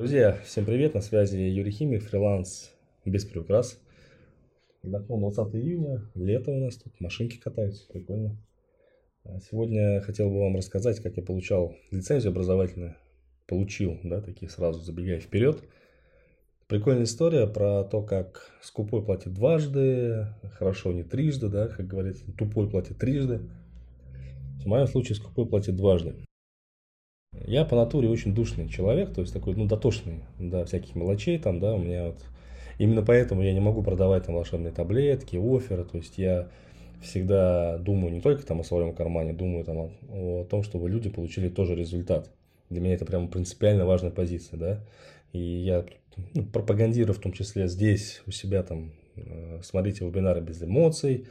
[0.00, 2.72] Друзья, всем привет, на связи Юрий Химик, фриланс
[3.04, 3.78] без приукрас.
[4.82, 8.34] Напомню, 20 июня, лето у нас тут, машинки катаются, прикольно.
[9.24, 12.96] А сегодня хотел бы вам рассказать, как я получал лицензию образовательную.
[13.46, 15.62] Получил, да, такие сразу забегая вперед.
[16.66, 22.70] Прикольная история про то, как скупой платит дважды, хорошо не трижды, да, как говорится, тупой
[22.70, 23.42] платит трижды.
[24.64, 26.14] В моем случае скупой платит дважды.
[27.50, 31.58] Я по натуре очень душный человек, то есть такой, ну, дотошный до всяких мелочей там,
[31.58, 32.18] да, у меня вот...
[32.78, 36.48] Именно поэтому я не могу продавать там волшебные таблетки, оферы, то есть я
[37.02, 41.10] всегда думаю не только там о своем кармане, думаю там о, о том, чтобы люди
[41.10, 42.30] получили тоже результат.
[42.70, 44.80] Для меня это прямо принципиально важная позиция, да.
[45.32, 45.84] И я
[46.34, 51.26] ну, пропагандирую в том числе здесь у себя там, э, смотрите вебинары без эмоций,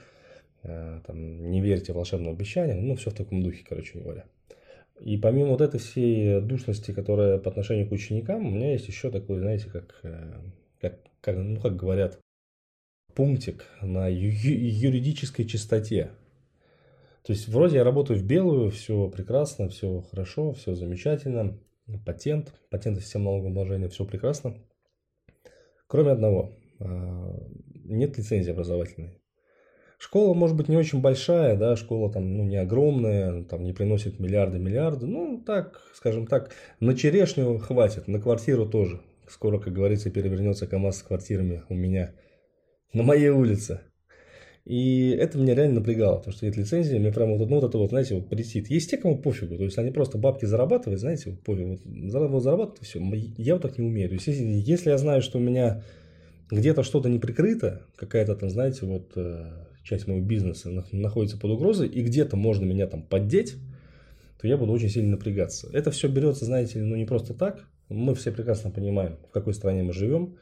[0.63, 4.25] э, там, не верьте в волшебное обещание, ну, все в таком духе, короче говоря.
[5.01, 9.11] И помимо вот этой всей душности, которая по отношению к ученикам, у меня есть еще
[9.11, 10.41] такой, знаете, как, э,
[10.81, 12.19] как, как, ну, как говорят,
[13.15, 16.11] пунктик на ю- юридической чистоте.
[17.23, 21.59] То есть вроде я работаю в белую, все прекрасно, все хорошо, все замечательно.
[22.05, 24.55] Патент, патенты всем налогообложения, все прекрасно.
[25.87, 27.47] Кроме одного, а,
[27.83, 29.18] нет лицензии образовательной.
[29.99, 34.17] Школа может быть не очень большая, да, школа там, ну, не огромная, там не приносит
[34.17, 35.05] миллиарды, миллиарды.
[35.05, 39.01] Ну, так, скажем так, на черешню хватит, на квартиру тоже.
[39.27, 42.13] Скоро, как говорится, перевернется КАМАЗ с квартирами у меня
[42.93, 43.81] на моей улице.
[44.63, 47.77] И это меня реально напрягало, потому что нет лицензии, мне прямо вот, ну, вот это
[47.77, 48.69] вот, знаете, вот притит.
[48.69, 52.79] Есть те, кому пофигу, то есть они просто бабки зарабатывают, знаете, вот пофигу, вот зарабатывают,
[52.79, 53.01] все.
[53.37, 54.07] Я вот так не умею.
[54.07, 55.83] То есть если, если я знаю, что у меня
[56.49, 61.87] где-то что-то не прикрыто, какая-то там, знаете, вот э, часть моего бизнеса находится под угрозой,
[61.87, 63.55] и где-то можно меня там поддеть,
[64.39, 65.69] то я буду очень сильно напрягаться.
[65.73, 67.67] Это все берется, знаете, ну не просто так.
[67.89, 70.37] Мы все прекрасно понимаем, в какой стране мы живем.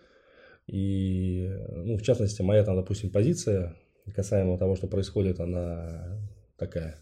[0.67, 3.75] И, ну, в частности, моя там, допустим, позиция
[4.13, 6.19] касаемо того, что происходит, она
[6.57, 6.97] такая,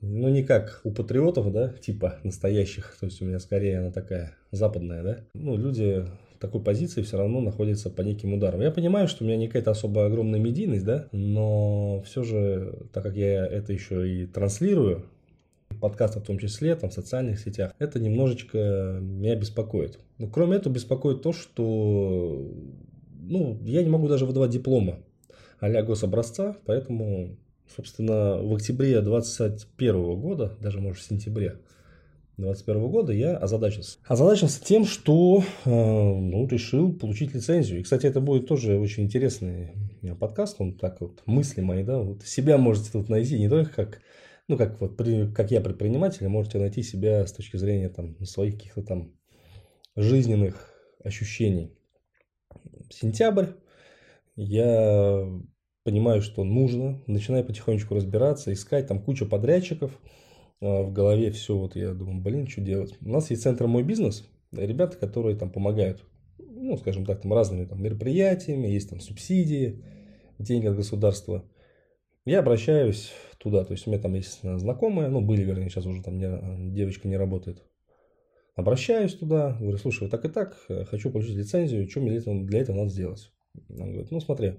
[0.00, 4.36] ну, не как у патриотов, да, типа настоящих, то есть у меня скорее она такая
[4.50, 5.24] западная, да.
[5.34, 6.04] Ну, люди
[6.40, 8.60] такой позиции все равно находится по неким ударам.
[8.60, 13.02] Я понимаю, что у меня не какая-то особо огромная медийность, да, но все же, так
[13.02, 15.04] как я это еще и транслирую,
[15.80, 19.98] подкастов в том числе, там, в социальных сетях, это немножечко меня беспокоит.
[20.18, 22.52] Но кроме этого беспокоит то, что
[23.20, 24.98] ну, я не могу даже выдавать диплома
[25.60, 27.36] а-ля гособразца, поэтому,
[27.74, 31.58] собственно, в октябре 2021 года, даже, может, в сентябре,
[32.38, 33.98] 2021 года я озадачился.
[34.06, 37.80] Озадачился тем, что э, ну, решил получить лицензию.
[37.80, 39.72] И, кстати, это будет тоже очень интересный
[40.02, 40.60] э, подкаст.
[40.60, 44.02] Он так вот, мысли мои, да, вот себя можете тут найти не только как,
[44.46, 48.24] ну, как вот, при, как я предприниматель, а можете найти себя с точки зрения там
[48.24, 49.12] своих каких-то там
[49.96, 50.72] жизненных
[51.02, 51.76] ощущений.
[52.88, 53.46] Сентябрь.
[54.36, 55.26] Я
[55.82, 59.90] понимаю, что нужно, начинаю потихонечку разбираться, искать там кучу подрядчиков–
[60.60, 62.96] в голове все, вот я думаю, блин, что делать.
[63.00, 66.04] У нас есть центр «Мой бизнес», ребята, которые там помогают,
[66.38, 69.84] ну, скажем так, там разными там, мероприятиями, есть там субсидии,
[70.38, 71.44] деньги от государства.
[72.24, 76.02] Я обращаюсь туда, то есть у меня там есть знакомые, ну, были, вернее, сейчас уже
[76.02, 77.62] там не, девочка не работает.
[78.56, 80.56] Обращаюсь туда, говорю, слушай, вот так и так,
[80.90, 83.30] хочу получить лицензию, что мне для этого, для этого надо сделать?
[83.70, 84.54] Он говорит, ну, смотри,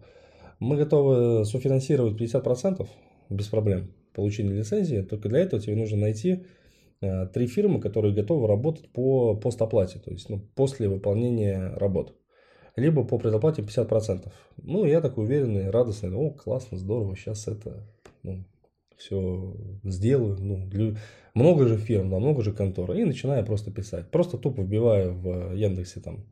[0.60, 2.88] мы готовы софинансировать 50%
[3.30, 6.46] без проблем получения лицензии, только для этого тебе нужно найти
[7.02, 12.16] э, три фирмы, которые готовы работать по постоплате, то есть ну, после выполнения работ.
[12.75, 14.31] Либо по предоплате 50%.
[14.57, 17.84] Ну, я такой уверенный, радостный, о, классно, здорово, сейчас это
[18.24, 18.46] ну,
[18.97, 20.38] все сделаю.
[20.40, 20.96] Ну, для...
[21.34, 22.91] Много же фирм, много же контор.
[22.94, 24.09] И начинаю просто писать.
[24.12, 26.25] Просто тупо вбиваю в Яндексе там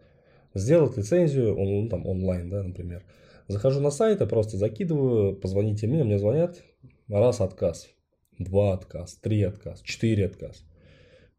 [0.53, 3.03] сделать лицензию он, ну, там, онлайн, да, например.
[3.47, 6.61] Захожу на сайт, просто закидываю, позвоните мне, мне звонят,
[7.09, 7.89] Раз отказ,
[8.37, 10.65] два отказ, три отказ, четыре отказ.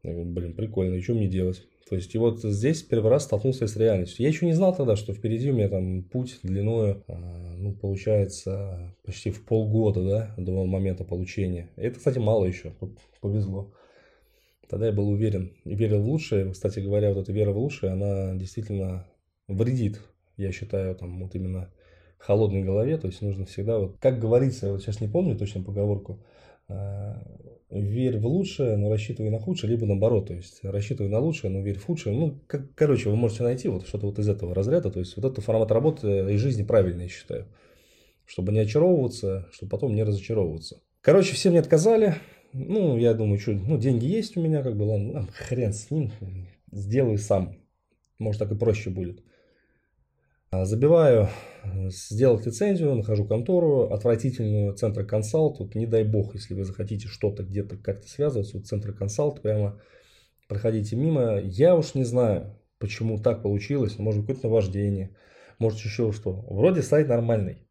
[0.02, 1.62] Я говорю, блин, прикольно, и что мне делать?
[1.90, 4.22] То есть, и вот здесь первый раз столкнулся с реальностью.
[4.22, 8.94] Я еще не знал тогда, что впереди у меня там путь длиной, а, ну, получается,
[9.04, 11.68] почти в полгода, да, до момента получения.
[11.76, 12.72] Это, кстати, мало еще,
[13.20, 13.74] повезло.
[14.70, 16.50] Тогда я был уверен и верил в лучшее.
[16.52, 19.06] Кстати говоря, вот эта вера в лучшее, она действительно
[19.48, 20.00] вредит,
[20.38, 21.70] я считаю, там, вот именно
[22.18, 26.20] холодной голове, то есть нужно всегда, вот, как говорится, вот сейчас не помню точно поговорку,
[26.68, 27.22] а,
[27.70, 31.60] верь в лучшее, но рассчитывай на худшее, либо наоборот, то есть рассчитывай на лучшее, но
[31.60, 32.16] верь в худшее.
[32.16, 35.30] Ну, как, короче, вы можете найти вот что-то вот из этого разряда, то есть вот
[35.30, 37.46] этот формат работы и жизни правильный, я считаю,
[38.26, 40.80] чтобы не очаровываться, чтобы потом не разочаровываться.
[41.00, 42.16] Короче, все мне отказали,
[42.52, 46.10] ну, я думаю, что, ну, деньги есть у меня, как бы, ладно, хрен с ним,
[46.72, 47.56] сделаю сам.
[48.18, 49.22] Может, так и проще будет.
[50.50, 51.28] А, забиваю
[51.64, 55.58] э, сделать лицензию, нахожу контору, отвратительную, центр консалт.
[55.58, 59.78] Вот не дай бог, если вы захотите что-то где-то как-то связываться, вот центр консалт, прямо
[60.48, 61.38] проходите мимо.
[61.38, 65.14] Я уж не знаю, почему так получилось, может быть, какое-то наваждение,
[65.58, 66.46] может еще что.
[66.48, 67.68] Вроде сайт нормальный.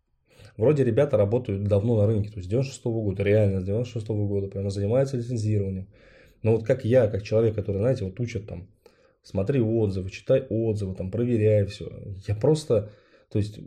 [0.56, 4.08] Вроде ребята работают давно на рынке, то есть с 96 -го года, реально с 96
[4.08, 5.88] -го года, прямо занимаются лицензированием.
[6.44, 8.68] Но вот как я, как человек, который, знаете, вот учат там
[9.28, 11.92] смотри отзывы, читай отзывы, там, проверяй все.
[12.28, 12.92] Я просто,
[13.30, 13.60] то есть,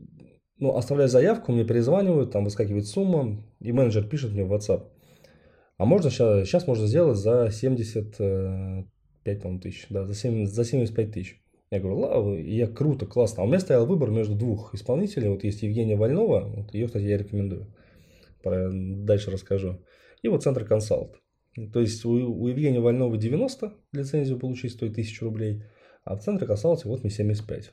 [0.56, 4.88] ну, оставляю заявку, мне перезванивают, там выскакивает сумма, и менеджер пишет мне в WhatsApp.
[5.76, 11.12] А можно сейчас, сейчас можно сделать за 75 по тысяч, да, за, 7, за 75
[11.12, 11.42] тысяч.
[11.70, 13.42] Я говорю, ладно, я круто, классно.
[13.42, 15.28] А у меня стоял выбор между двух исполнителей.
[15.28, 17.72] Вот есть Евгения Вольнова, вот ее, кстати, я рекомендую.
[18.42, 19.78] Про, дальше расскажу.
[20.22, 21.16] И вот Центр Консалт.
[21.72, 25.64] То есть у, у Евгения Вольнова 90 лицензию получить стоит 1000 рублей,
[26.04, 27.72] а в центре касался вот мне 75.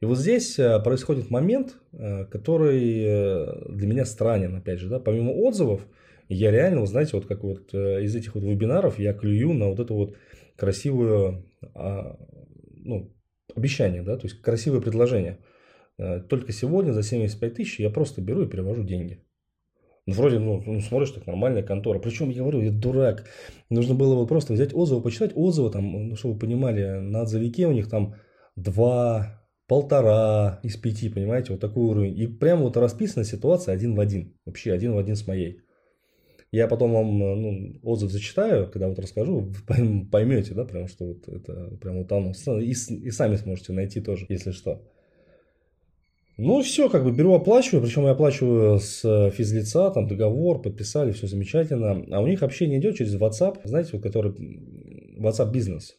[0.00, 4.98] И вот здесь э, происходит момент, э, который э, для меня странен, опять же, да,
[4.98, 5.86] помимо отзывов,
[6.28, 9.80] я реально, вы знаете, вот как вот из этих вот вебинаров я клюю на вот
[9.80, 10.16] эту вот
[10.56, 11.44] красивую,
[11.74, 12.16] а,
[12.72, 13.12] ну,
[13.56, 15.40] обещание, да, то есть красивое предложение.
[16.28, 19.24] Только сегодня за 75 тысяч я просто беру и перевожу деньги.
[20.06, 21.98] Ну, вроде, ну, ну, смотришь, так нормальная контора.
[21.98, 23.26] Причем, я говорю, я дурак.
[23.68, 27.66] Нужно было вот просто взять отзывы, почитать отзывы, там, ну, чтобы вы понимали, на отзывике
[27.66, 28.14] у них там
[28.56, 32.18] два, полтора из пяти, понимаете, вот такой уровень.
[32.18, 34.34] И прямо вот расписана ситуация один в один.
[34.44, 35.60] Вообще один в один с моей.
[36.50, 39.52] Я потом вам ну, отзыв зачитаю, когда вот расскажу,
[40.10, 42.32] поймете, да, прям что вот это прям вот оно.
[42.58, 44.82] И, и сами сможете найти тоже, если что.
[46.42, 51.12] Ну, все, как бы беру, оплачиваю, причем я оплачиваю с э, физлица, там договор, подписали,
[51.12, 52.06] все замечательно.
[52.10, 54.32] А у них общение идет через WhatsApp, знаете, вот который
[55.18, 55.98] WhatsApp бизнес.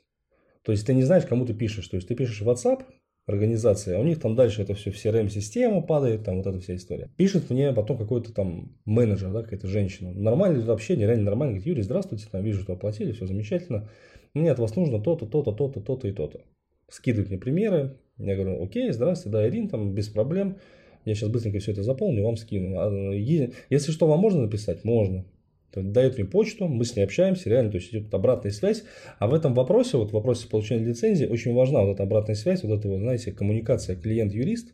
[0.64, 1.88] То есть ты не знаешь, кому ты пишешь.
[1.88, 2.86] То есть ты пишешь WhatsApp,
[3.28, 6.76] организация, а у них там дальше это все в CRM-систему падает, там вот эта вся
[6.76, 7.12] история.
[7.18, 10.12] Пишет мне потом какой-то там менеджер, да, какая-то женщина.
[10.12, 11.54] Нормальное общение, реально нормально.
[11.54, 13.90] Говорит, Юрий, здравствуйте, там вижу, что оплатили, все замечательно.
[14.34, 16.42] Мне от вас нужно то-то, то-то, то-то, то-то и то-то.
[16.90, 20.58] Скидывает мне примеры, я говорю, окей, здравствуйте, да, Ирин, там без проблем.
[21.06, 22.78] Я сейчас быстренько все это заполню, вам скину.
[22.78, 24.84] А, если что, вам можно написать?
[24.84, 25.26] Можно.
[25.74, 28.84] Дает мне почту, мы с ней общаемся, реально, то есть идет обратная связь.
[29.20, 32.64] А в этом вопросе, вот в вопросе получения лицензии, очень важна вот эта обратная связь,
[32.64, 34.74] вот эта вот, знаете, коммуникация клиент-юрист.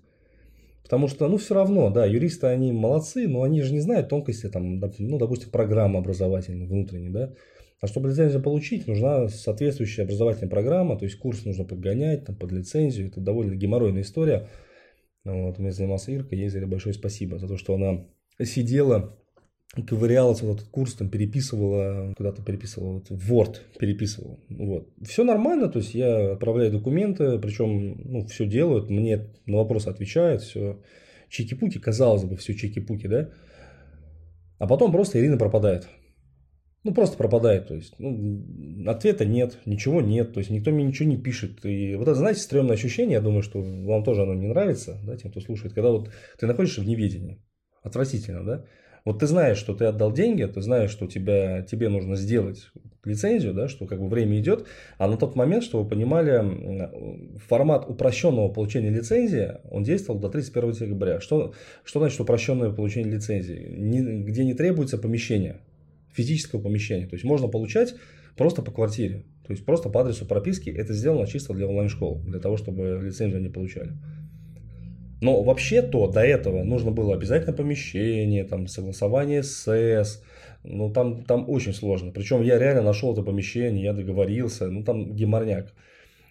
[0.83, 4.47] Потому что, ну, все равно, да, юристы, они молодцы, но они же не знают тонкости,
[4.47, 7.33] там, ну, допустим, программы образовательной внутренней, да.
[7.79, 12.51] А чтобы лицензию получить, нужна соответствующая образовательная программа, то есть курс нужно подгонять там, под
[12.51, 13.07] лицензию.
[13.07, 14.50] Это довольно геморройная история.
[15.24, 18.06] Вот, у меня занимался Ирка, ей за это большое спасибо за то, что она
[18.41, 19.15] сидела,
[19.88, 24.39] ковырялась в этот курс, там переписывала, куда-то переписывала, вот, в Word переписывала.
[24.50, 24.89] Вот.
[25.03, 30.41] Все нормально, то есть я отправляю документы, причем ну, все делают, мне на вопросы отвечают,
[30.41, 30.80] все
[31.30, 33.30] чики-пуки, казалось бы, все чики-пуки, да.
[34.57, 35.88] А потом просто Ирина пропадает
[36.88, 38.42] ну, просто пропадает, то есть, ну,
[38.88, 41.66] ответа нет, ничего нет, то есть, никто мне ничего не пишет.
[41.66, 45.18] И вот это, знаете, стрёмное ощущение, я думаю, что вам тоже оно не нравится, да,
[45.18, 47.44] тем, кто слушает, когда вот ты находишься в неведении,
[47.84, 48.66] отвратительно, да,
[49.04, 52.69] вот ты знаешь, что ты отдал деньги, ты знаешь, что тебя, тебе нужно сделать
[53.06, 54.66] лицензию, да, что как бы время идет,
[54.98, 60.71] а на тот момент, что вы понимали, формат упрощенного получения лицензии, он действовал до 31
[60.71, 61.19] декабря.
[61.19, 63.76] Что, что значит упрощенное получение лицензии?
[63.78, 65.61] Не, где не требуется помещение,
[66.18, 67.07] физического помещения.
[67.07, 67.95] То есть можно получать
[68.36, 69.24] просто по квартире.
[69.45, 70.69] То есть просто по адресу прописки.
[70.69, 73.94] Это сделано чисто для онлайн-школ, для того, чтобы лицензию они получали.
[75.21, 80.24] Но вообще-то до этого нужно было обязательно помещение, там, согласование с СЭС.
[80.64, 82.12] Ну, там, там очень сложно.
[82.12, 84.68] Причем я реально нашел это помещение, я договорился.
[84.68, 85.74] Ну, там геморняк.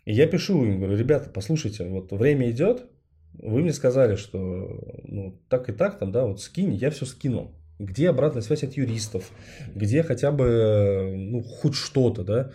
[0.05, 2.87] И я пишу им, говорю, ребята, послушайте, вот время идет,
[3.35, 7.53] вы мне сказали, что ну, так и так, там, да, вот скинь, я все скинул.
[7.79, 9.31] Где обратная связь от юристов?
[9.75, 12.53] Где хотя бы, ну, хоть что-то, да?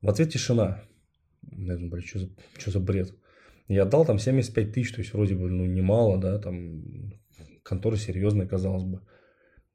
[0.00, 0.82] В ответ тишина.
[1.50, 3.14] Я думаю, блин, что за, что за бред?
[3.66, 7.12] Я отдал там 75 тысяч, то есть вроде бы, ну, немало, да, там
[7.62, 9.02] контора серьезная, казалось бы.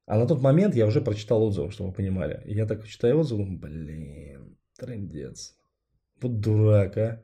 [0.06, 2.42] А на тот момент я уже прочитал отзывы, чтобы вы понимали.
[2.46, 5.56] И я так читаю отзывы, блин, трендец.
[6.22, 7.24] Вот дурак, а.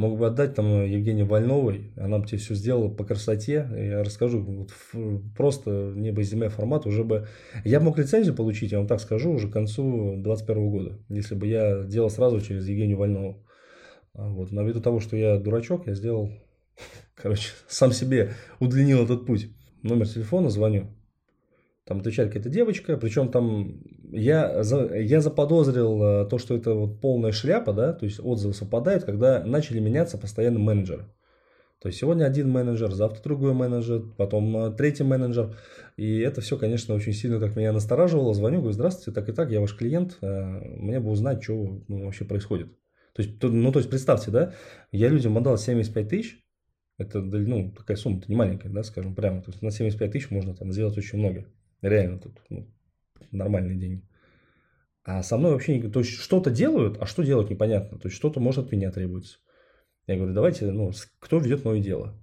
[0.00, 3.68] Мог бы отдать там э, Евгении Вольновой, она бы тебе все сделала по красоте.
[3.76, 4.70] Я расскажу, вот
[5.36, 7.28] просто небо и земля формат уже бы...
[7.66, 11.46] Я мог лицензию получить, я вам так скажу, уже к концу 2021 года, если бы
[11.46, 13.46] я делал сразу через Евгению Вольнову.
[14.14, 14.52] А вот.
[14.52, 16.30] Но ввиду того, что я дурачок, я сделал,
[17.14, 19.50] короче, сам себе удлинил этот путь.
[19.82, 20.86] Номер телефона звоню.
[21.90, 23.82] Там отвечает какая-то девочка, причем там
[24.12, 24.62] я,
[24.94, 29.42] я заподозрил э, то, что это вот полная шляпа, да, то есть отзывы совпадают, когда
[29.44, 31.06] начали меняться постоянно менеджеры.
[31.80, 35.56] То есть сегодня один менеджер, завтра другой менеджер, потом э, третий менеджер.
[35.96, 38.34] И это все, конечно, очень сильно так меня настораживало.
[38.34, 40.42] Звоню, говорю, здравствуйте, так и так, я ваш клиент, э,
[40.76, 42.68] мне бы узнать, что ну, вообще происходит.
[43.14, 44.54] То есть, ну, то есть представьте, да,
[44.92, 46.38] я людям отдал 75 тысяч,
[46.98, 49.42] это, ну, такая сумма не маленькая, да, скажем прямо.
[49.42, 51.46] То есть на 75 тысяч можно там сделать очень много.
[51.82, 52.66] Реально тут ну,
[53.30, 54.02] нормальные деньги.
[55.04, 55.80] А со мной вообще.
[55.88, 57.98] То есть что-то делают, а что делать непонятно.
[57.98, 59.38] То есть что-то может от меня требуется.
[60.06, 62.14] Я говорю, давайте, ну, кто ведет мое дело?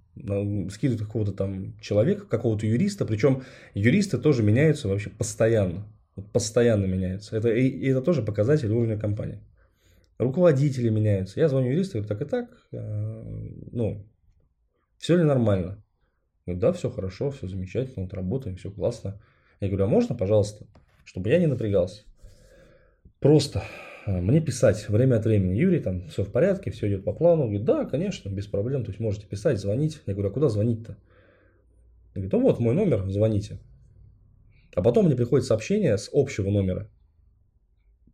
[0.70, 3.04] Скидывают какого-то там человека, какого-то юриста.
[3.04, 5.86] Причем юристы тоже меняются вообще постоянно.
[6.16, 7.36] Вот постоянно меняются.
[7.36, 9.40] Это, и, и это тоже показатель уровня компании.
[10.18, 11.38] Руководители меняются.
[11.38, 13.22] Я звоню юристу, говорю, так и так, э,
[13.70, 14.04] ну,
[14.98, 15.82] все ли нормально?
[16.44, 19.20] Говорит, да, все хорошо, все замечательно, вот работаем, все классно.
[19.60, 20.66] Я говорю, а можно, пожалуйста,
[21.04, 22.02] чтобы я не напрягался?
[23.18, 23.64] Просто
[24.06, 25.58] э, мне писать время от времени.
[25.58, 27.44] Юрий, там все в порядке, все идет по плану.
[27.44, 28.84] Говорит, да, конечно, без проблем.
[28.84, 30.00] То есть можете писать, звонить.
[30.06, 30.92] Я говорю, а куда звонить-то?
[32.14, 33.58] Он говорит, ну вот мой номер, звоните.
[34.74, 36.88] А потом мне приходит сообщение с общего номера.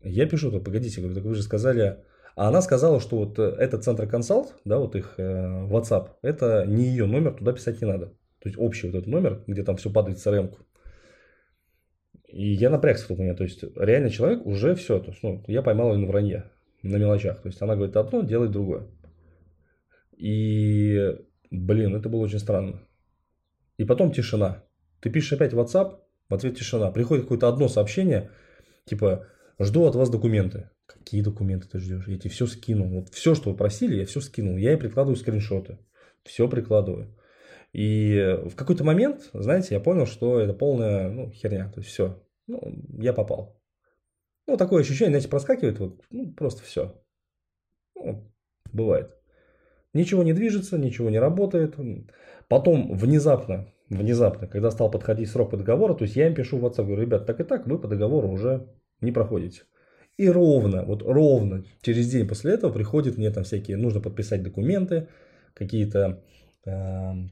[0.02, 1.98] Я пишу, то погодите, говорю, так вы же сказали...
[2.36, 6.64] А она сказала, что вот э, этот центр консалт, да, вот их э, WhatsApp, это
[6.66, 8.06] не ее номер, туда писать не надо.
[8.40, 10.58] То есть общий вот этот номер, где там все падает в CRM-ку.
[12.34, 13.34] И я напрягся тут у меня.
[13.34, 14.98] То есть реально человек уже все.
[14.98, 16.50] То есть, ну, я поймал ее на вранье,
[16.82, 17.40] на мелочах.
[17.40, 18.88] То есть она говорит одно, делает другое.
[20.16, 21.14] И,
[21.52, 22.82] блин, это было очень странно.
[23.78, 24.64] И потом тишина.
[25.00, 26.90] Ты пишешь опять WhatsApp, в ответ тишина.
[26.90, 28.32] Приходит какое-то одно сообщение,
[28.84, 29.28] типа,
[29.60, 30.70] жду от вас документы.
[30.86, 32.08] Какие документы ты ждешь?
[32.08, 32.88] Я тебе все скину.
[32.88, 34.56] Вот все, что вы просили, я все скинул.
[34.56, 35.78] Я и прикладываю скриншоты.
[36.24, 37.16] Все прикладываю.
[37.74, 41.68] И в какой-то момент, знаете, я понял, что это полная ну, херня.
[41.68, 42.60] То есть все ну,
[42.98, 43.60] я попал.
[44.46, 47.00] Ну, такое ощущение, знаете, проскакивает, вот, ну, просто все.
[47.94, 48.30] Ну,
[48.72, 49.16] бывает.
[49.94, 51.76] Ничего не движется, ничего не работает.
[52.48, 56.64] Потом внезапно, внезапно, когда стал подходить срок по договору, то есть я им пишу в
[56.66, 58.68] WhatsApp, говорю, ребят, так и так, вы по договору уже
[59.00, 59.62] не проходите.
[60.16, 65.08] И ровно, вот ровно через день после этого приходят мне там всякие, нужно подписать документы,
[65.54, 66.22] какие-то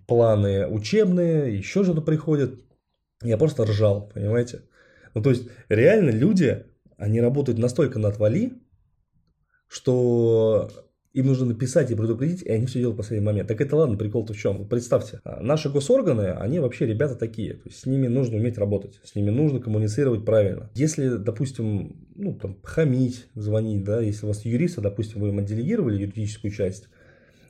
[0.07, 2.61] планы учебные, еще что-то приходит.
[3.23, 4.63] Я просто ржал, понимаете?
[5.15, 6.65] Ну, то есть, реально люди,
[6.97, 8.53] они работают настолько на отвали,
[9.69, 10.71] что
[11.13, 13.49] им нужно написать и предупредить, и они все делают в последний момент.
[13.49, 14.67] Так это ладно, прикол-то в чем?
[14.67, 17.55] Представьте, а, наши госорганы, они вообще ребята такие.
[17.55, 20.71] То есть с ними нужно уметь работать, с ними нужно коммуницировать правильно.
[20.75, 26.01] Если, допустим, ну, там, хамить, звонить, да, если у вас юриста, допустим, вы им отделегировали
[26.01, 26.89] юридическую часть,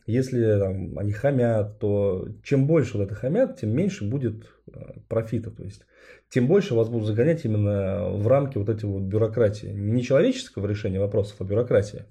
[0.06, 5.50] если там, они хамят, то чем больше вот это хамят, тем меньше будет а, профита.
[5.50, 5.82] То есть
[6.28, 9.66] тем больше вас будут загонять именно в рамки вот этой вот бюрократии.
[9.68, 12.04] Не человеческого решения вопросов, а бюрократии.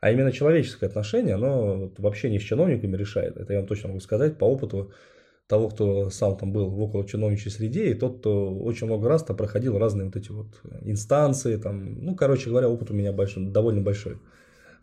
[0.00, 3.36] А именно человеческое отношение, оно вообще не с чиновниками решает.
[3.36, 4.92] Это я вам точно могу сказать по опыту
[5.48, 9.24] того, кто сам там был в около чиновничьей среде, и тот, кто очень много раз
[9.24, 10.48] там проходил разные вот эти вот
[10.82, 14.18] инстанции, там, ну, короче говоря, опыт у меня большой, довольно большой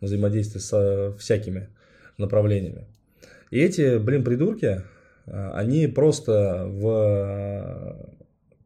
[0.00, 1.68] взаимодействие со всякими
[2.18, 2.86] направлениями.
[3.50, 4.82] И эти, блин, придурки,
[5.26, 8.18] а, они просто в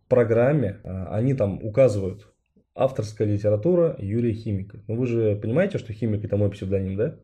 [0.08, 2.32] программе а, они там указывают
[2.74, 4.80] авторская литература Юрия Химика.
[4.86, 7.18] Ну вы же понимаете, что Химик это мой псевдоним, да?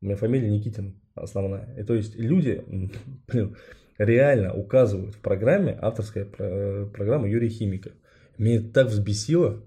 [0.00, 1.74] У меня фамилия Никитин основная.
[1.78, 2.64] И то есть люди
[3.28, 3.56] блин,
[3.98, 7.92] реально указывают в программе авторская программа Юрия Химика.
[8.38, 9.62] Меня это так взбесило,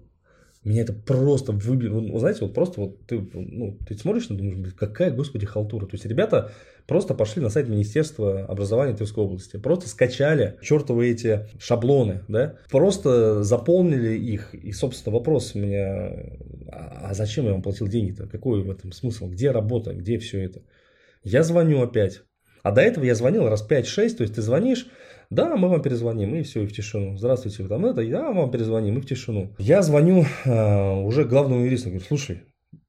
[0.68, 2.00] меня это просто выбило.
[2.00, 5.86] Ну, знаете, вот просто вот ты, ну, ты смотришь и думаешь, какая, господи, халтура.
[5.86, 6.52] То есть ребята
[6.86, 13.44] просто пошли на сайт Министерства образования Тверской области, просто скачали чертовы эти шаблоны, да, просто
[13.44, 14.54] заполнили их.
[14.54, 16.12] И, собственно, вопрос у меня,
[16.72, 18.26] а, а зачем я вам платил деньги-то?
[18.26, 19.28] Какой в этом смысл?
[19.28, 19.94] Где работа?
[19.94, 20.62] Где все это?
[21.22, 22.22] Я звоню опять.
[22.62, 24.88] А до этого я звонил раз 5-6, то есть ты звонишь,
[25.30, 27.16] да, мы вам перезвоним, и все, и в тишину.
[27.16, 29.54] Здравствуйте, вы там это, да, вам перезвоним, и в тишину.
[29.58, 32.42] Я звоню э, уже главному юристу, говорю, слушай,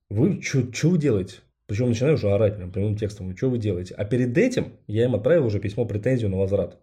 [0.10, 1.38] вы что вы делаете?
[1.68, 3.94] Причем начинаю уже орать прям прямым текстом, что вы делаете?
[3.98, 6.80] А перед этим я им отправил уже письмо претензию на возврат.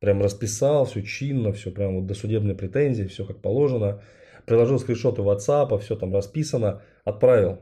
[0.00, 4.02] Прям расписал, все чинно, все прям вот досудебные претензии, все как положено.
[4.44, 6.82] Приложил скриншоты WhatsApp, все там расписано.
[7.04, 7.60] Отправил.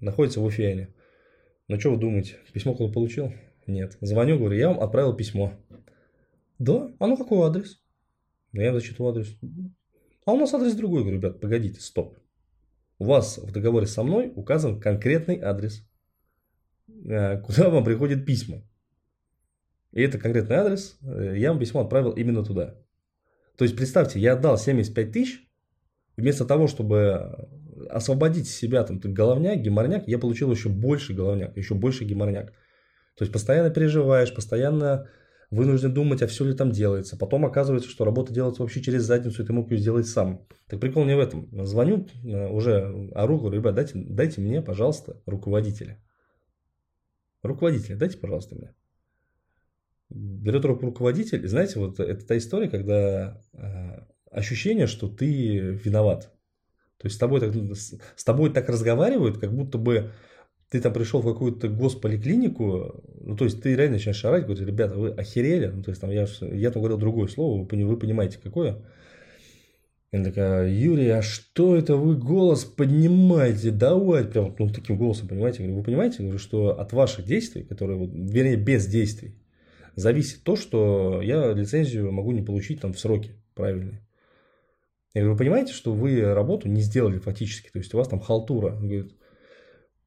[0.00, 0.88] Находится в Уфиане.
[1.68, 2.36] Ну что вы думаете?
[2.52, 3.32] Письмо кто получил?
[3.66, 3.96] Нет.
[4.00, 5.52] Звоню, говорю, я вам отправил письмо.
[6.58, 6.90] Да?
[6.98, 7.82] А ну какой адрес?
[8.52, 9.36] Ну, я зачитываю адрес.
[10.24, 11.02] А у нас адрес другой.
[11.02, 12.18] Говорю, ребят, погодите, стоп.
[12.98, 15.86] У вас в договоре со мной указан конкретный адрес.
[16.88, 18.62] Э, куда вам приходят письма.
[19.92, 22.74] И это конкретный адрес, э, я вам письмо отправил именно туда.
[23.56, 25.48] То есть, представьте, я отдал 75 тысяч,
[26.16, 27.48] вместо того, чтобы
[27.90, 32.52] освободить себя там головняк, геморняк, я получил еще больше головняк, еще больше геморняк.
[33.16, 35.08] То есть, постоянно переживаешь, постоянно
[35.50, 37.16] вынужден думать, а все ли там делается.
[37.16, 40.46] Потом оказывается, что работа делается вообще через задницу, и ты мог ее сделать сам.
[40.68, 41.48] Так прикол не в этом.
[41.66, 46.02] Звоню э, уже ору, говорю, ребят, дайте, дайте мне, пожалуйста, руководителя.
[47.42, 48.74] Руководителя, дайте, пожалуйста, мне.
[50.08, 51.46] Берет руку руководитель.
[51.46, 56.32] знаете, вот это та история, когда э, ощущение, что ты виноват.
[56.98, 60.12] То есть с тобой, так, с тобой так разговаривают, как будто бы
[60.76, 64.94] ты там пришел в какую-то госполиклинику, ну, то есть ты реально начинаешь шарать, говоришь, ребята,
[64.94, 68.38] вы охерели, ну, то есть там я, я там говорил другое слово, вы, вы понимаете,
[68.42, 68.82] какое.
[70.12, 75.66] Она такая, Юрий, а что это вы голос поднимаете, давайте, прям ну, таким голосом, понимаете,
[75.66, 79.34] вы понимаете, говорю, что от ваших действий, которые, вернее, без действий,
[79.94, 84.06] зависит то, что я лицензию могу не получить там в сроки правильные.
[85.14, 88.20] Я говорю, вы понимаете, что вы работу не сделали фактически, то есть у вас там
[88.20, 88.72] халтура.
[88.72, 89.14] Он говорит,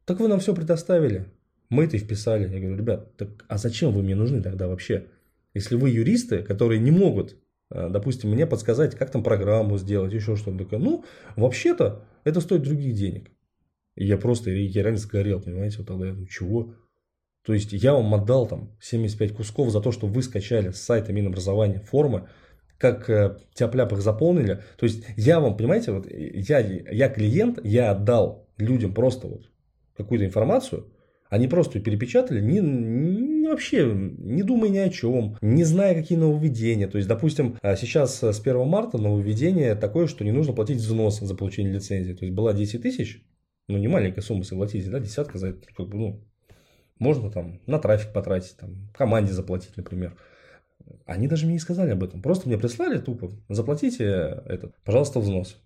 [0.09, 1.27] так вы нам все предоставили.
[1.69, 2.51] Мы это и вписали.
[2.51, 5.05] Я говорю, ребят, так а зачем вы мне нужны тогда вообще?
[5.53, 7.37] Если вы юристы, которые не могут,
[7.69, 10.79] э, допустим, мне подсказать, как там программу сделать, еще что-то.
[10.79, 13.29] Ну, вообще-то, это стоит других денег.
[13.95, 16.73] И я просто, я реально сгорел, понимаете, вот тогда я думаю, чего?
[17.45, 21.13] То есть я вам отдал там 75 кусков за то, что вы скачали с сайта
[21.13, 22.29] Минобразования формы,
[22.79, 24.63] как э, тяп их заполнили.
[24.75, 29.51] То есть я вам, понимаете, вот я, я клиент, я отдал людям просто вот
[30.03, 30.87] какую-то информацию,
[31.29, 36.87] они просто перепечатали, не, не, вообще не думая ни о чем, не зная, какие нововведения.
[36.87, 41.19] То есть, допустим, а, сейчас с 1 марта нововведение такое, что не нужно платить взнос
[41.19, 42.13] за получение лицензии.
[42.13, 43.23] То есть, была 10 тысяч,
[43.67, 46.23] ну, не маленькая сумма, согласитесь, да, десятка за это, как бы, ну,
[46.97, 50.17] можно там на трафик потратить, там, команде заплатить, например.
[51.05, 52.23] Они даже мне не сказали об этом.
[52.23, 55.61] Просто мне прислали тупо, заплатите этот, пожалуйста, взнос.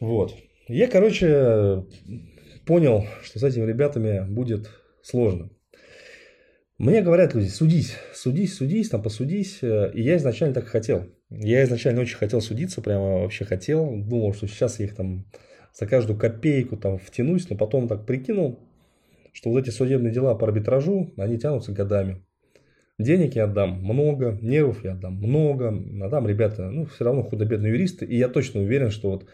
[0.00, 0.34] Вот.
[0.68, 1.84] Я, короче,
[2.66, 4.70] понял, что с этими ребятами будет
[5.02, 5.50] сложно.
[6.78, 9.60] Мне говорят люди, судись, судись, судись, там посудись.
[9.62, 11.06] И я изначально так хотел.
[11.30, 13.96] Я изначально очень хотел судиться, прямо вообще хотел.
[13.96, 15.26] Думал, что сейчас я их там
[15.72, 18.60] за каждую копейку там втянусь, но потом так прикинул,
[19.32, 22.22] что вот эти судебные дела по арбитражу, они тянутся годами.
[22.98, 25.70] Денег я отдам много, нервов я отдам много,
[26.10, 29.26] там ребята, ну, все равно худо-бедные юристы, и я точно уверен, что вот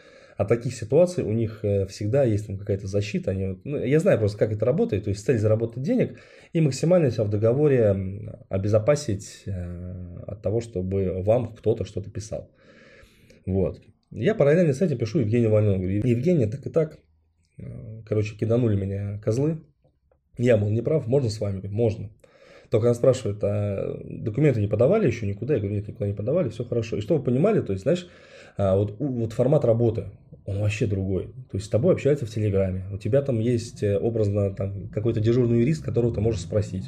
[0.43, 3.31] от таких ситуаций у них э, всегда есть там какая-то защита.
[3.31, 5.05] Они, ну, я знаю просто, как это работает.
[5.05, 6.19] То есть цель заработать денег
[6.53, 7.97] и максимально себя в договоре
[8.49, 12.51] обезопасить э, от того, чтобы вам кто-то что-то писал.
[13.47, 13.81] Вот.
[14.11, 15.79] Я параллельно с этим пишу Евгению Вольнову.
[15.79, 16.99] Говорю, Евгений, так и так.
[17.59, 19.63] Э, короче, киданули меня козлы.
[20.39, 21.67] Я, мол, не прав, можно с вами?
[21.69, 22.11] Можно.
[22.71, 25.55] Только она спрашивает, а документы не подавали еще никуда?
[25.55, 26.97] Я говорю, нет, никуда не подавали, все хорошо.
[26.97, 28.09] И что вы понимали, то есть, знаешь,
[28.57, 30.07] а, вот, вот формат работы,
[30.45, 31.27] он вообще другой.
[31.51, 32.85] То есть с тобой общаются в Телеграме.
[32.93, 36.85] У тебя там есть э, образно там, какой-то дежурный юрист, которого ты можешь спросить.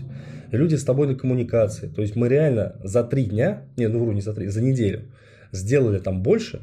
[0.51, 1.89] Люди с тобой на коммуникации.
[1.89, 5.03] То есть мы реально за три дня, не, ну вру, не за три, за неделю
[5.53, 6.63] сделали там больше,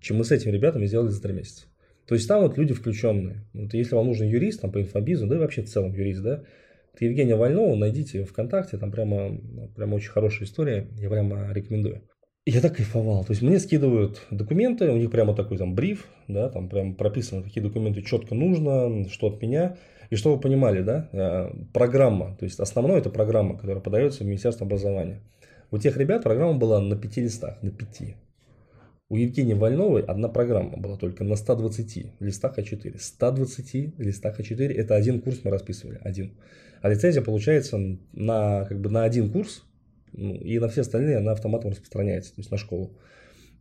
[0.00, 1.64] чем мы с этими ребятами сделали за три месяца.
[2.06, 3.46] То есть там вот люди включенные.
[3.54, 6.44] Вот если вам нужен юрист там, по инфобизу, да и вообще в целом юрист, да,
[7.00, 9.38] Евгения Вольнова найдите ВКонтакте, там прямо,
[9.74, 12.02] прямо очень хорошая история, я прямо рекомендую
[12.46, 13.24] я так кайфовал.
[13.24, 17.42] То есть мне скидывают документы, у них прямо такой там бриф, да, там прям прописано,
[17.42, 19.76] какие документы четко нужно, что от меня.
[20.08, 24.26] И что вы понимали, да, э, программа, то есть основное это программа, которая подается в
[24.26, 25.20] Министерство образования.
[25.72, 28.14] У тех ребят программа была на пяти листах, на пяти.
[29.08, 32.98] У Евгении Вольновой одна программа была только на 120 листах А4.
[33.00, 36.36] 120 листах А4 это один курс мы расписывали, один.
[36.82, 37.78] А лицензия получается
[38.12, 39.64] на, как бы на один курс
[40.16, 42.98] ну, и на все остальные она автоматом распространяется, то есть на школу.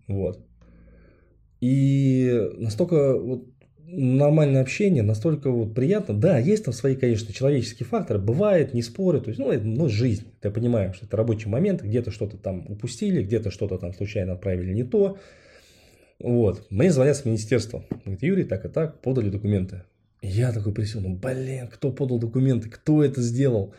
[0.08, 0.46] Вот.
[1.62, 3.48] И настолько вот
[3.88, 6.14] нормальное общение, настолько вот приятно.
[6.14, 9.90] Да, есть там свои, конечно, человеческие факторы, бывает, не спорю, то есть, ну, это, ну,
[9.90, 14.74] жизнь, ты понимаешь, это рабочий момент, где-то что-то там упустили, где-то что-то там случайно отправили
[14.74, 15.18] не то.
[16.20, 19.84] Вот, мне звонят с министерства, говорит, Юрий, так и так, подали документы.
[20.28, 23.76] Я такой присел, ну блин, кто подал документы, кто это сделал?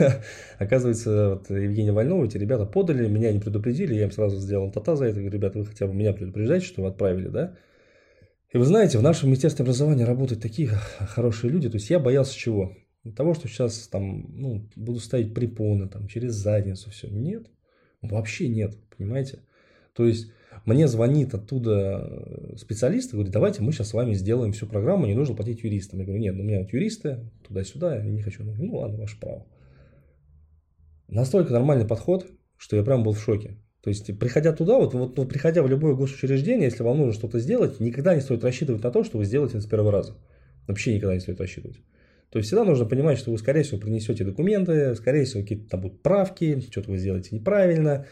[0.58, 4.96] Оказывается, вот Евгения Вольнова, эти ребята подали, меня не предупредили, я им сразу сделал тата
[4.96, 7.56] за это, говорю, ребята, вы хотя бы меня предупреждаете, что вы отправили, да?
[8.52, 12.36] И вы знаете, в нашем Министерстве образования работают такие хорошие люди, то есть я боялся
[12.36, 12.76] чего?
[13.16, 17.08] Того, что сейчас там, ну, буду ставить препоны, там, через задницу, все.
[17.08, 17.46] Нет,
[18.02, 19.40] вообще нет, понимаете?
[19.92, 20.32] То есть
[20.64, 25.06] мне звонит оттуда э, специалист и говорит, давайте мы сейчас с вами сделаем всю программу,
[25.06, 26.00] не нужно платить юристам.
[26.00, 28.42] Я говорю, нет, ну у меня вот юристы, туда-сюда, я не хочу.
[28.44, 29.46] Ну ладно, ваше право.
[31.08, 33.58] Настолько нормальный подход, что я прям был в шоке.
[33.82, 37.38] То есть, приходя туда, вот, вот, вот приходя в любое госучреждение, если вам нужно что-то
[37.38, 40.16] сделать, никогда не стоит рассчитывать на то, что вы сделаете это с первого раза.
[40.66, 41.76] Вообще никогда не стоит рассчитывать.
[42.30, 45.82] То есть всегда нужно понимать, что вы, скорее всего, принесете документы, скорее всего, какие-то там
[45.82, 48.06] будут правки, что-то вы сделаете неправильно.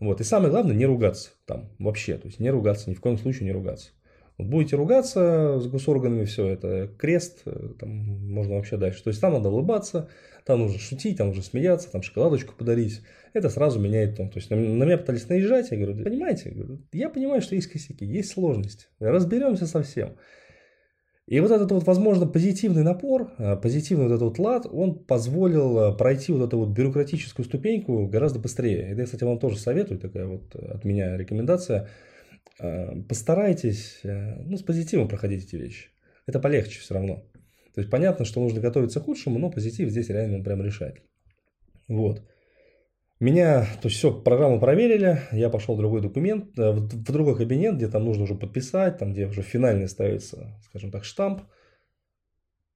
[0.00, 0.20] Вот.
[0.20, 2.16] И самое главное, не ругаться там вообще.
[2.18, 3.90] То есть не ругаться, ни в коем случае не ругаться.
[4.38, 9.02] Вот будете ругаться с госорганами, все это крест, э, там можно вообще дальше.
[9.02, 10.08] То есть там надо улыбаться,
[10.46, 13.02] там нужно шутить, там нужно смеяться, там шоколадочку подарить.
[13.32, 14.30] Это сразу меняет тон.
[14.30, 16.56] То есть на, на меня пытались наезжать, я говорю, понимаете,
[16.92, 20.16] я, понимаю, что есть косяки, есть сложности, разберемся со всем.
[21.28, 25.78] И вот этот вот, возможно, позитивный напор, э, позитивный вот этот вот лад, он позволил
[25.78, 28.88] э, пройти вот эту вот бюрократическую ступеньку гораздо быстрее.
[28.90, 31.88] Это, кстати, вам тоже советую, такая вот от меня рекомендация–
[32.60, 35.90] Э, постарайтесь, ну, с позитивом проходить эти вещи.
[36.26, 37.22] Это полегче все равно.
[37.74, 41.02] То есть понятно, что нужно готовиться к худшему, но позитив здесь реально прям решает.
[41.86, 42.22] Вот.
[43.20, 47.36] Меня, то есть все, программу проверили, я пошел в другой документ, э, в, в другой
[47.36, 51.42] кабинет, где там нужно уже подписать, там где уже финальный ставится, скажем так, штамп.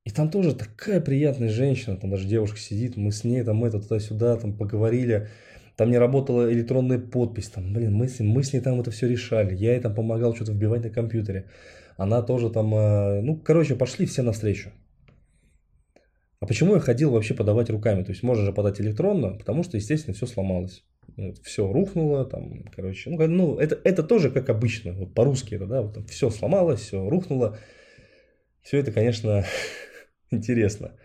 [0.04, 3.80] И там тоже такая приятная женщина, там даже девушка сидит, мы с ней там это
[3.80, 5.28] туда-сюда, там поговорили.
[5.76, 7.48] Там не работала электронная подпись.
[7.48, 9.54] Там, блин, мы с, мы с ней там это все решали.
[9.54, 11.48] Я ей там помогал что-то вбивать на компьютере.
[11.96, 12.74] Она тоже там...
[12.74, 14.70] Э, ну, короче, пошли все навстречу.
[16.42, 18.02] А почему я ходил вообще подавать руками?
[18.02, 20.82] То есть можно же подать электронно, потому что, естественно, все сломалось.
[21.16, 25.66] Вот, все рухнуло, там, короче, ну, ну это, это тоже как обычно, вот по-русски это,
[25.66, 27.58] да, вот, там, все сломалось, все рухнуло.
[28.60, 29.44] Все это, конечно,
[30.32, 30.96] интересно.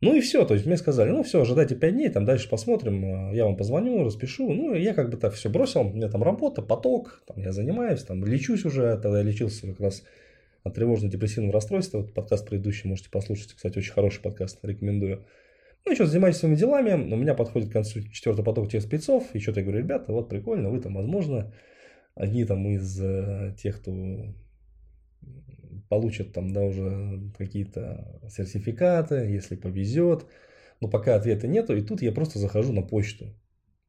[0.00, 3.04] Ну и все, то есть мне сказали, ну все, ожидайте 5 дней, там дальше посмотрим,
[3.30, 4.52] э, я вам позвоню, распишу.
[4.52, 8.02] Ну я как бы так все бросил, у меня там работа, поток, там я занимаюсь,
[8.02, 10.02] там лечусь уже, тогда я лечился как раз
[10.66, 11.98] от тревожно-депрессивного расстройства.
[11.98, 15.24] Вот подкаст предыдущий можете послушать, кстати, очень хороший подкаст, рекомендую.
[15.84, 19.38] Ну что, занимаюсь своими делами, у меня подходит к концу четвертый поток тех спецов, и
[19.38, 21.54] что-то я говорю, ребята, вот прикольно, вы там, возможно,
[22.16, 24.34] одни там из э, тех, кто
[25.88, 30.26] получат там, да, уже какие-то сертификаты, если повезет.
[30.80, 33.26] Но пока ответа нету, и тут я просто захожу на почту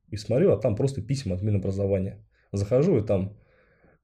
[0.09, 2.23] и смотрю, а там просто письма от Минобразования.
[2.51, 3.35] Захожу, и там,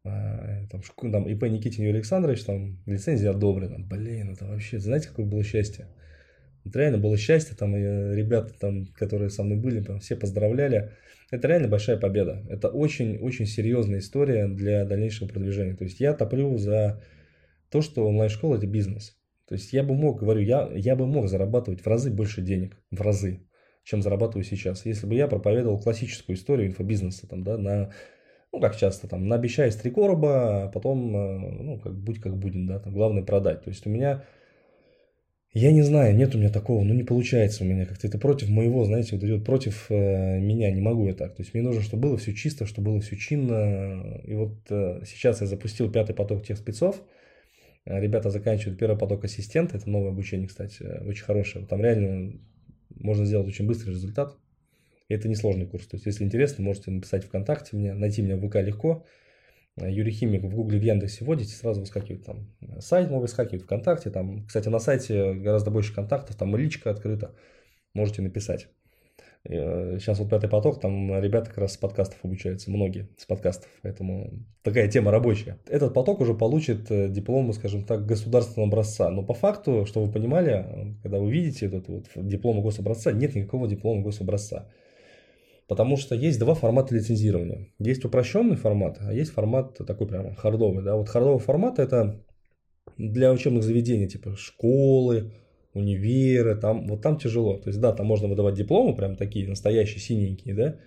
[0.04, 3.80] там, там ИП Никитин Юрий Александрович, там лицензия одобрена.
[3.80, 5.88] Блин, это вообще, знаете, какое было счастье?
[6.64, 10.92] Вот реально было счастье, там и ребята, там, которые со мной были, там, все поздравляли.
[11.32, 12.46] Это реально большая победа.
[12.50, 15.76] Это очень-очень серьезная история для дальнейшего продвижения.
[15.76, 17.02] То есть я топлю за
[17.70, 19.18] то, что онлайн-школа– это бизнес.
[19.48, 22.78] То есть я бы мог, говорю, я, я бы мог зарабатывать в разы больше денег,
[22.92, 23.42] в разы,
[23.84, 27.92] чем зарабатываю сейчас, если бы я проповедовал классическую историю инфобизнеса, там, да, на,
[28.54, 32.38] ну, как часто, там, на обещай три короба, а потом, э, ну, как будь как
[32.38, 33.64] будет, да, там, главное продать.
[33.64, 34.24] То есть у меня,
[35.52, 38.50] я не знаю, нет у меня такого, ну, не получается у меня как-то, это против
[38.50, 41.36] моего, знаете, вот идет против э, меня, не могу я так.
[41.36, 44.22] То есть мне нужно, чтобы было все чисто, чтобы было все чинно.
[44.24, 47.02] И вот э, сейчас я запустил пятый поток тех спецов,
[47.86, 51.66] Э, ребята заканчивают первый поток ассистента, это новое обучение, кстати, очень хорошее.
[51.66, 52.40] Там реально
[52.96, 54.38] можно сделать очень быстрый результат.
[55.10, 55.88] Это несложный курс.
[55.88, 59.06] То есть, если интересно, можете написать ВКонтакте мне, найти меня в ВК легко.
[59.76, 63.64] Э, Юрий Химик в Гугле, в Яндексе вводите, сразу выскакивает там э, сайт мой выскакивает,
[63.64, 64.10] ВКонтакте.
[64.12, 67.36] Там, кстати, на сайте гораздо больше контактов, там личка открыта,
[67.94, 68.68] можете написать.
[69.46, 74.32] Сейчас вот пятый поток, там ребята как раз с подкастов обучаются, многие с подкастов, поэтому
[74.62, 75.60] такая тема рабочая.
[75.68, 80.10] Этот поток уже получит э, диплом, скажем так, государственного образца, но по факту, что вы
[80.10, 84.72] понимали, когда вы видите этот вот диплом гособразца, нет никакого диплома гособразца.
[85.68, 87.70] Потому что есть два формата лицензирования.
[87.80, 90.84] Есть упрощенный формат, а есть формат такой прям хардовый.
[90.84, 90.96] Да?
[90.96, 92.22] Вот хардовый формат это
[92.98, 95.32] для учебных заведений, типа школы,
[95.74, 97.58] универы, там, вот там тяжело.
[97.58, 100.80] То есть, да, там можно выдавать дипломы, прям такие настоящие, синенькие, да,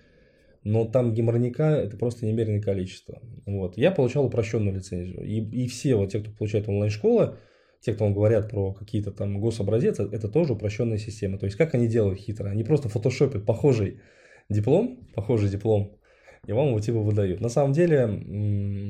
[0.63, 3.21] но там геморника это просто немеренное количество.
[3.45, 3.77] Вот.
[3.77, 5.23] Я получал упрощенную лицензию.
[5.23, 7.37] И, и все вот те, кто получает онлайн-школы,
[7.79, 11.37] те, кто вам говорят про какие-то там гособразец, это тоже упрощенная система.
[11.37, 12.49] То есть, как они делают хитро?
[12.49, 14.01] Они просто фотошопят похожий
[14.49, 15.97] диплом, похожий диплом,
[16.45, 17.41] и вам его типа выдают.
[17.41, 18.07] На самом деле,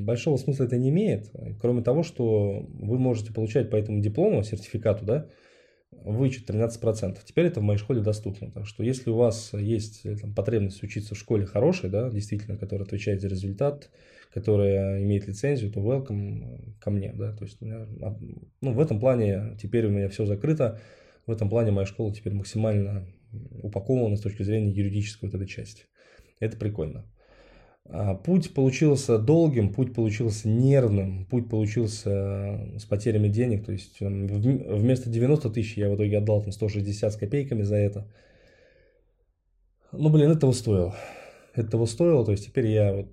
[0.04, 5.06] большого смысла это не имеет, кроме того, что вы можете получать по этому диплому, сертификату,
[5.06, 5.28] да,
[5.92, 7.18] вычет 13%.
[7.26, 8.52] Теперь это в моей школе доступно.
[8.52, 12.58] Так что если у вас есть э, там, потребность учиться в школе хорошей, да, действительно,
[12.58, 13.90] которая отвечает за результат,
[14.34, 17.14] которая имеет лицензию, то welcome ко мне.
[17.14, 18.18] Да, то есть, а,
[18.62, 20.80] ну, в этом плане теперь у меня все закрыто.
[21.26, 23.06] В этом плане моя школа теперь максимально
[23.64, 25.84] упакована с точки зрения юридической вот этой части.
[26.40, 27.06] Это прикольно.
[27.90, 33.66] А, путь получился долгим, путь получился нервным, путь получился э, с потерями денег.
[33.66, 38.12] То есть вместо 90 тысяч я в итоге отдал там 160 с копейками за это.
[39.92, 40.96] Ну, блин, этого стоило.
[41.54, 43.08] это того стоило, то есть теперь я вот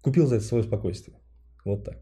[0.00, 1.18] купил за это свое спокойствие.
[1.64, 1.98] Вот так.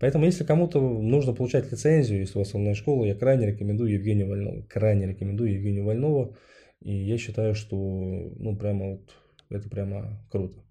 [0.00, 4.62] Поэтому, если кому-то нужно получать лицензию, если у вас онлайн-школа, я крайне рекомендую Евгения Вольнова.
[4.68, 6.36] Крайне рекомендую Евгению Вольнову.
[6.80, 9.14] И я считаю, что ну прямо вот
[9.50, 10.62] это прямо круто.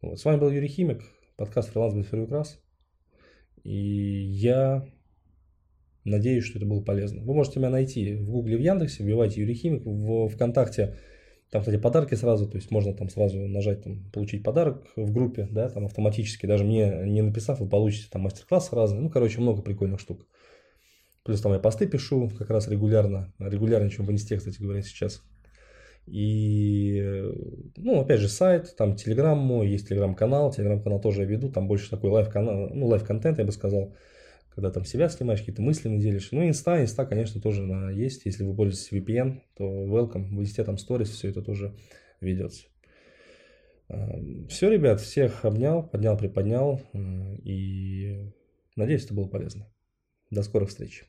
[0.00, 0.18] Вот.
[0.18, 1.02] С вами был Юрий Химик,
[1.36, 2.60] подкаст «Фриланс без раз».
[3.62, 4.86] И я
[6.04, 7.22] надеюсь, что это было полезно.
[7.22, 10.98] Вы можете меня найти в Гугле, в Яндексе, вбивайте Юрий Химик, в ВКонтакте
[11.54, 15.46] там, кстати, подарки сразу, то есть можно там сразу нажать, там, получить подарок в группе,
[15.52, 19.62] да, там автоматически, даже мне не написав, вы получите там мастер-класс разные, ну, короче, много
[19.62, 20.26] прикольных штук.
[21.24, 25.22] Плюс там я посты пишу как раз регулярно, регулярнее, чем в инсте, кстати говоря, сейчас.
[26.06, 27.02] И,
[27.76, 31.88] ну, опять же, сайт, там телеграм мой, есть телеграм-канал, телеграм-канал тоже я веду, там больше
[31.88, 33.94] такой live-канал, ну, live-контент, я бы сказал,
[34.54, 36.30] когда там себя снимаешь, какие-то мысли делишь.
[36.30, 38.26] Ну, инста, инста, конечно, тоже на, есть.
[38.26, 40.28] Если вы пользуетесь VPN, то welcome.
[40.28, 41.74] В инсте там stories, все это тоже
[42.20, 42.66] ведется.
[44.48, 46.80] Все, ребят, всех обнял, поднял, приподнял.
[47.42, 48.32] И
[48.76, 49.66] надеюсь, это было полезно.
[50.30, 51.04] До скорых встреч.